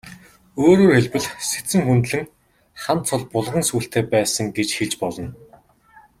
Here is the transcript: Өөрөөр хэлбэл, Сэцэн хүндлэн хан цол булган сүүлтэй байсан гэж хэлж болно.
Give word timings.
Өөрөөр 0.65 0.91
хэлбэл, 0.97 1.27
Сэцэн 1.49 1.81
хүндлэн 1.85 2.25
хан 2.83 2.99
цол 3.07 3.23
булган 3.33 3.63
сүүлтэй 3.69 4.03
байсан 4.13 4.45
гэж 4.57 4.69
хэлж 4.75 4.93
болно. 5.01 5.29